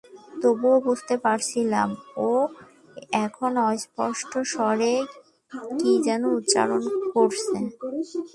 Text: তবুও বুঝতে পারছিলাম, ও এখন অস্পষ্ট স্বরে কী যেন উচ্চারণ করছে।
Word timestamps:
তবুও 0.41 0.77
বুঝতে 0.87 1.15
পারছিলাম, 1.25 1.89
ও 2.27 2.29
এখন 3.25 3.51
অস্পষ্ট 3.71 4.31
স্বরে 4.53 4.93
কী 5.79 5.91
যেন 6.07 6.21
উচ্চারণ 6.37 6.81
করছে। 7.13 7.57